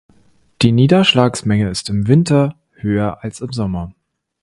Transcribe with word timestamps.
Die 0.63 0.71
Niederschlagsmenge 0.71 1.69
ist 1.69 1.87
im 1.91 2.07
Winter 2.07 2.55
höher 2.73 3.19
als 3.23 3.39
im 3.39 3.53
Sommer. 3.53 3.93